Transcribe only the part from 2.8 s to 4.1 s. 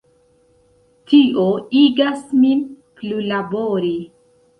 plulabori.